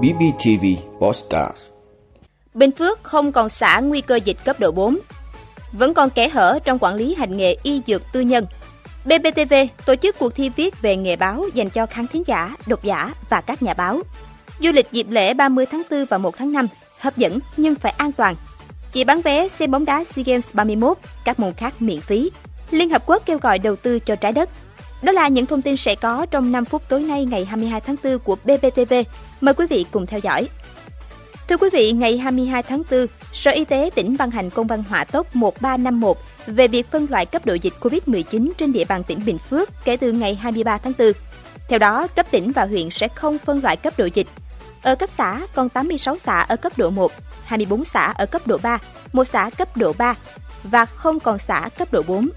[0.00, 0.64] BBTV
[1.00, 1.58] Postcard
[2.54, 4.98] Bình Phước không còn xã nguy cơ dịch cấp độ 4.
[5.72, 8.46] Vẫn còn kẽ hở trong quản lý hành nghề y dược tư nhân.
[9.04, 9.54] BBTV
[9.86, 13.14] tổ chức cuộc thi viết về nghề báo dành cho khán thính giả, độc giả
[13.30, 14.00] và các nhà báo.
[14.60, 16.66] Du lịch dịp lễ 30 tháng 4 và 1 tháng 5
[17.00, 18.34] hấp dẫn nhưng phải an toàn.
[18.92, 22.30] Chỉ bán vé xem bóng đá SEA Games 31, các môn khác miễn phí.
[22.70, 24.50] Liên Hợp Quốc kêu gọi đầu tư cho trái đất.
[25.02, 27.96] Đó là những thông tin sẽ có trong 5 phút tối nay ngày 22 tháng
[28.04, 28.94] 4 của BBTV.
[29.40, 30.48] Mời quý vị cùng theo dõi.
[31.48, 34.84] Thưa quý vị, ngày 22 tháng 4, Sở Y tế tỉnh ban hành công văn
[34.88, 36.16] hỏa tốc 1351
[36.46, 39.96] về việc phân loại cấp độ dịch COVID-19 trên địa bàn tỉnh Bình Phước kể
[39.96, 41.12] từ ngày 23 tháng 4.
[41.68, 44.26] Theo đó, cấp tỉnh và huyện sẽ không phân loại cấp độ dịch.
[44.82, 47.12] Ở cấp xã còn 86 xã ở cấp độ 1,
[47.44, 48.78] 24 xã ở cấp độ 3,
[49.12, 50.14] một xã cấp độ 3
[50.64, 52.28] và không còn xã cấp độ 4.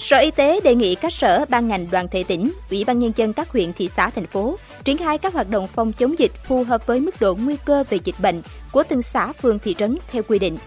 [0.00, 3.12] Sở Y tế đề nghị các sở, ban ngành, đoàn thể tỉnh, ủy ban nhân
[3.16, 6.32] dân các huyện, thị xã, thành phố triển khai các hoạt động phòng chống dịch
[6.44, 8.42] phù hợp với mức độ nguy cơ về dịch bệnh
[8.72, 10.58] của từng xã, phường, thị trấn theo quy định.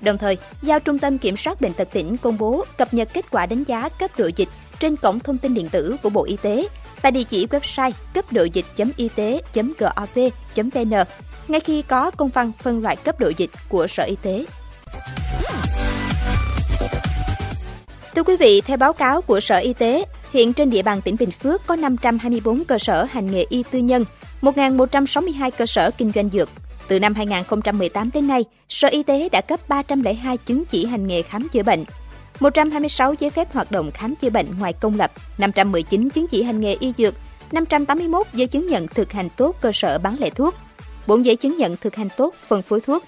[0.00, 3.30] Đồng thời, giao Trung tâm Kiểm soát Bệnh tật tỉnh công bố cập nhật kết
[3.30, 4.48] quả đánh giá cấp độ dịch
[4.80, 6.68] trên cổng thông tin điện tử của Bộ Y tế
[7.02, 10.94] tại địa chỉ website cấp độ dịch.y tế.gov.vn
[11.48, 14.44] ngay khi có công văn phân loại cấp độ dịch của Sở Y tế.
[18.18, 21.16] Thưa quý vị, theo báo cáo của Sở Y tế, hiện trên địa bàn tỉnh
[21.18, 24.04] Bình Phước có 524 cơ sở hành nghề y tư nhân,
[24.42, 26.48] 1.162 cơ sở kinh doanh dược.
[26.88, 31.22] Từ năm 2018 đến nay, Sở Y tế đã cấp 302 chứng chỉ hành nghề
[31.22, 31.84] khám chữa bệnh,
[32.40, 36.60] 126 giấy phép hoạt động khám chữa bệnh ngoài công lập, 519 chứng chỉ hành
[36.60, 37.14] nghề y dược,
[37.52, 40.54] 581 giấy chứng nhận thực hành tốt cơ sở bán lẻ thuốc,
[41.06, 43.04] 4 giấy chứng nhận thực hành tốt phân phối thuốc.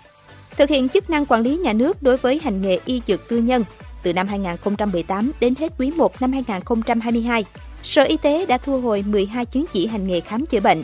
[0.57, 3.39] Thực hiện chức năng quản lý nhà nước đối với hành nghề y dược tư
[3.39, 3.65] nhân,
[4.03, 7.45] từ năm 2018 đến hết quý 1 năm 2022,
[7.83, 10.83] Sở Y tế đã thu hồi 12 chứng chỉ hành nghề khám chữa bệnh,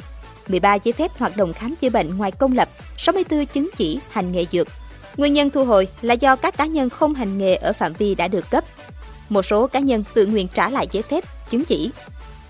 [0.48, 4.32] 13 giấy phép hoạt động khám chữa bệnh ngoài công lập, 64 chứng chỉ hành
[4.32, 4.68] nghề dược.
[5.16, 8.14] Nguyên nhân thu hồi là do các cá nhân không hành nghề ở phạm vi
[8.14, 8.64] đã được cấp.
[9.28, 11.90] Một số cá nhân tự nguyện trả lại giấy phép, chứng chỉ.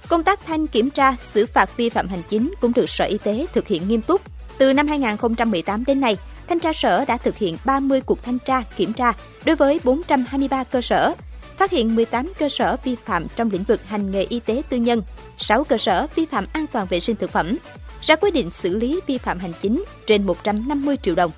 [0.09, 3.19] Công tác thanh kiểm tra, xử phạt vi phạm hành chính cũng được Sở Y
[3.19, 4.23] tế thực hiện nghiêm túc.
[4.59, 6.17] Từ năm 2018 đến nay,
[6.49, 9.13] Thanh tra Sở đã thực hiện 30 cuộc thanh tra, kiểm tra
[9.45, 11.15] đối với 423 cơ sở,
[11.57, 14.77] phát hiện 18 cơ sở vi phạm trong lĩnh vực hành nghề y tế tư
[14.77, 15.03] nhân,
[15.39, 17.57] 6 cơ sở vi phạm an toàn vệ sinh thực phẩm,
[18.03, 21.31] ra quyết định xử lý vi phạm hành chính trên 150 triệu đồng.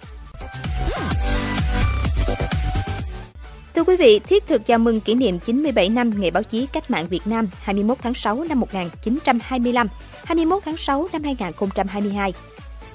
[3.74, 6.90] Thưa quý vị, thiết thực chào mừng kỷ niệm 97 năm Ngày báo chí cách
[6.90, 9.88] mạng Việt Nam 21 tháng 6 năm 1925,
[10.24, 12.32] 21 tháng 6 năm 2022.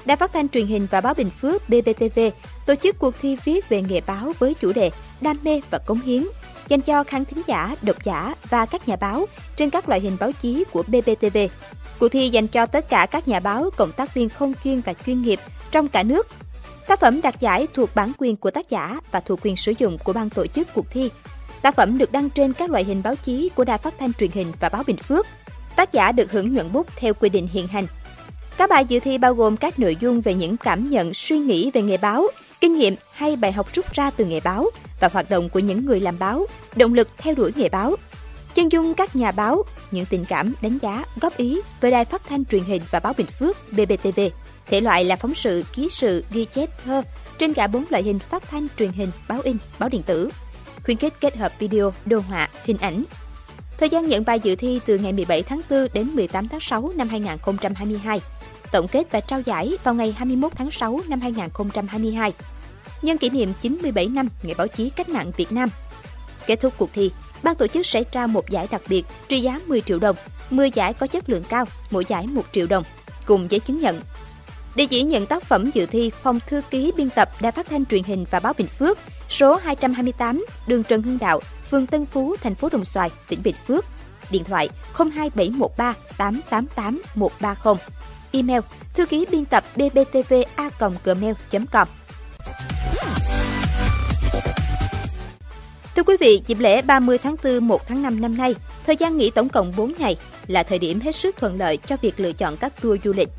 [0.06, 2.20] Đài phát thanh truyền hình và báo Bình Phước BBTV
[2.66, 4.92] tổ chức cuộc thi viết về nghề báo với chủ đề
[5.22, 6.24] Đam mê và cống hiến
[6.68, 9.26] dành cho khán thính giả, độc giả và các nhà báo
[9.56, 11.38] trên các loại hình báo chí của BBTV.
[12.00, 14.94] Cuộc thi dành cho tất cả các nhà báo, cộng tác viên không chuyên và
[15.06, 15.40] chuyên nghiệp
[15.72, 16.28] trong cả nước.
[16.88, 19.98] Tác phẩm đạt giải thuộc bản quyền của tác giả và thuộc quyền sử dụng
[20.04, 21.10] của ban tổ chức cuộc thi.
[21.62, 24.32] Tác phẩm được đăng trên các loại hình báo chí của Đài Phát thanh truyền
[24.32, 25.28] hình và báo Bình Phước.
[25.76, 27.88] Tác giả được hưởng nhuận bút theo quy định hiện hành.
[28.58, 31.72] Các bài dự thi bao gồm các nội dung về những cảm nhận, suy nghĩ
[31.74, 32.28] về nghề báo,
[32.62, 34.70] kinh nghiệm hay bài học rút ra từ nghề báo
[35.00, 37.96] và hoạt động của những người làm báo, động lực theo đuổi nghề báo.
[38.56, 42.22] Chân dung các nhà báo, những tình cảm, đánh giá, góp ý về đài phát
[42.30, 44.20] thanh truyền hình và báo Bình Phước BBTV.
[44.66, 47.02] Thể loại là phóng sự, ký sự, ghi chép thơ
[47.38, 50.30] trên cả bốn loại hình phát thanh truyền hình, báo in, báo điện tử.
[50.84, 53.04] Khuyến khích kết hợp video, đồ họa, hình ảnh.
[53.78, 56.92] Thời gian nhận bài dự thi từ ngày 17 tháng 4 đến 18 tháng 6
[56.96, 58.22] năm 2022
[58.74, 62.34] tổng kết và trao giải vào ngày 21 tháng 6 năm 2022,
[63.02, 65.70] nhân kỷ niệm 97 năm Ngày báo chí cách mạng Việt Nam.
[66.48, 67.12] Kết thúc cuộc thi,
[67.44, 70.16] ban tổ chức sẽ trao một giải đặc biệt trị giá 10 triệu đồng,
[70.50, 72.84] 10 giải có chất lượng cao, mỗi giải 1 triệu đồng,
[73.26, 74.02] cùng giấy chứng nhận.
[74.76, 77.86] Địa chỉ nhận tác phẩm dự thi phòng thư ký biên tập Đài Phát thanh
[77.86, 78.98] truyền hình và báo Bình Phước,
[79.30, 81.40] số 228, đường Trần Hưng Đạo,
[81.72, 83.86] phường Tân Phú, thành phố Đồng Xoài, tỉnh Bình Phước.
[84.32, 87.76] Điện thoại 02713 888 130
[88.34, 88.62] email
[88.94, 91.88] thư ký biên tập bbtva.gmail.com
[95.96, 98.56] Thưa quý vị, dịp lễ 30 tháng 4, 1 tháng 5 năm nay,
[98.86, 100.16] thời gian nghỉ tổng cộng 4 ngày
[100.48, 103.30] là thời điểm hết sức thuận lợi cho việc lựa chọn các tour du lịch.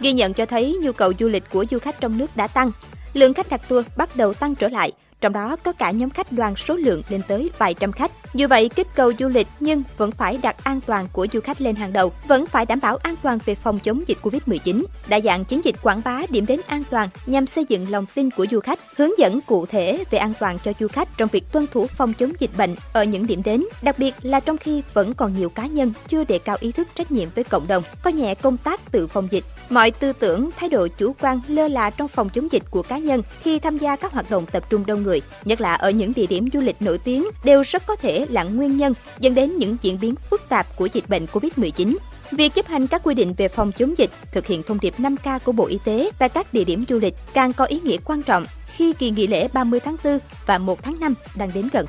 [0.00, 2.70] Ghi nhận cho thấy nhu cầu du lịch của du khách trong nước đã tăng,
[3.12, 6.32] lượng khách đặt tour bắt đầu tăng trở lại, trong đó có cả nhóm khách
[6.32, 8.12] đoàn số lượng lên tới vài trăm khách.
[8.34, 11.60] Dù vậy, kích cầu du lịch nhưng vẫn phải đặt an toàn của du khách
[11.60, 14.82] lên hàng đầu, vẫn phải đảm bảo an toàn về phòng chống dịch Covid-19.
[15.08, 18.30] Đa dạng chiến dịch quảng bá điểm đến an toàn nhằm xây dựng lòng tin
[18.30, 21.52] của du khách, hướng dẫn cụ thể về an toàn cho du khách trong việc
[21.52, 24.82] tuân thủ phòng chống dịch bệnh ở những điểm đến, đặc biệt là trong khi
[24.94, 27.82] vẫn còn nhiều cá nhân chưa đề cao ý thức trách nhiệm với cộng đồng,
[28.02, 29.44] coi nhẹ công tác tự phòng dịch.
[29.70, 32.98] Mọi tư tưởng, thái độ chủ quan lơ là trong phòng chống dịch của cá
[32.98, 36.12] nhân khi tham gia các hoạt động tập trung đông người, nhất là ở những
[36.16, 39.56] địa điểm du lịch nổi tiếng đều rất có thể là nguyên nhân dẫn đến
[39.58, 41.96] những diễn biến phức tạp của dịch bệnh COVID-19.
[42.30, 45.38] Việc chấp hành các quy định về phòng chống dịch, thực hiện thông điệp 5K
[45.44, 48.22] của Bộ Y tế tại các địa điểm du lịch càng có ý nghĩa quan
[48.22, 51.86] trọng khi kỳ nghỉ lễ 30 tháng 4 và 1 tháng 5 đang đến gần.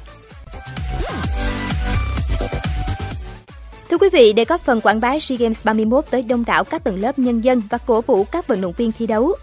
[3.89, 6.84] Thưa quý vị, để có phần quảng bá SEA Games 31 tới đông đảo các
[6.84, 9.36] tầng lớp nhân dân và cổ vũ các vận động viên thi đấu,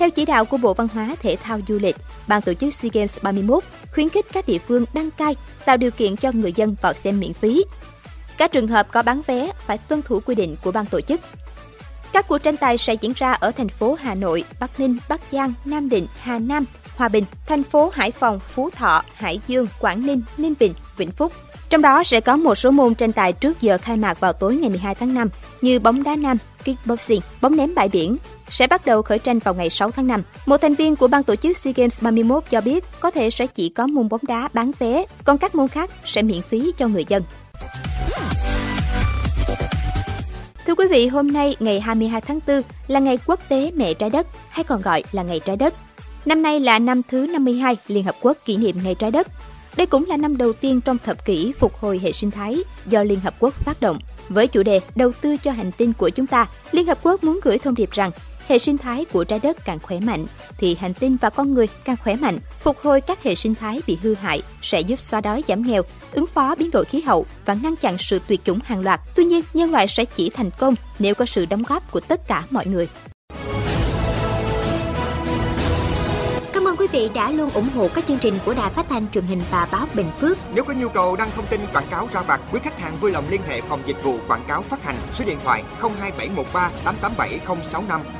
[0.00, 1.96] theo chỉ đạo của Bộ Văn hóa, Thể thao Du lịch,
[2.28, 3.64] ban tổ chức SEA Games 31
[3.94, 7.20] khuyến khích các địa phương đăng cai, tạo điều kiện cho người dân vào xem
[7.20, 7.64] miễn phí.
[8.36, 11.20] Các trường hợp có bán vé phải tuân thủ quy định của ban tổ chức.
[12.12, 15.20] Các cuộc tranh tài sẽ diễn ra ở thành phố Hà Nội, Bắc Ninh, Bắc
[15.32, 16.64] Giang, Nam Định, Hà Nam,
[16.96, 21.10] Hòa Bình, thành phố Hải Phòng, Phú Thọ, Hải Dương, Quảng Ninh, Ninh Bình, Vĩnh
[21.10, 21.32] Phúc.
[21.70, 24.54] Trong đó sẽ có một số môn tranh tài trước giờ khai mạc vào tối
[24.54, 25.28] ngày 12 tháng 5
[25.60, 28.16] như bóng đá nam, kickboxing, bóng ném bãi biển,
[28.50, 30.22] sẽ bắt đầu khởi tranh vào ngày 6 tháng 5.
[30.46, 33.46] Một thành viên của ban tổ chức SEA Games 31 cho biết có thể sẽ
[33.46, 36.88] chỉ có môn bóng đá bán vé, còn các môn khác sẽ miễn phí cho
[36.88, 37.22] người dân.
[40.66, 44.10] Thưa quý vị, hôm nay ngày 22 tháng 4 là ngày quốc tế mẹ trái
[44.10, 45.74] đất hay còn gọi là ngày trái đất.
[46.24, 49.28] Năm nay là năm thứ 52 Liên Hợp Quốc kỷ niệm ngày trái đất.
[49.76, 53.02] Đây cũng là năm đầu tiên trong thập kỷ phục hồi hệ sinh thái do
[53.02, 53.98] Liên Hợp Quốc phát động.
[54.28, 57.40] Với chủ đề đầu tư cho hành tinh của chúng ta, Liên Hợp Quốc muốn
[57.42, 58.10] gửi thông điệp rằng
[58.50, 60.26] hệ sinh thái của trái đất càng khỏe mạnh,
[60.58, 62.38] thì hành tinh và con người càng khỏe mạnh.
[62.60, 65.82] Phục hồi các hệ sinh thái bị hư hại sẽ giúp xóa đói giảm nghèo,
[66.12, 69.00] ứng phó biến đổi khí hậu và ngăn chặn sự tuyệt chủng hàng loạt.
[69.16, 72.28] Tuy nhiên, nhân loại sẽ chỉ thành công nếu có sự đóng góp của tất
[72.28, 72.88] cả mọi người.
[76.52, 79.10] Cảm ơn quý vị đã luôn ủng hộ các chương trình của Đài Phát thanh
[79.10, 80.38] truyền hình và báo Bình Phước.
[80.54, 83.10] Nếu có nhu cầu đăng thông tin quảng cáo ra vặt, quý khách hàng vui
[83.10, 88.19] lòng liên hệ phòng dịch vụ quảng cáo phát hành số điện thoại 02713 887065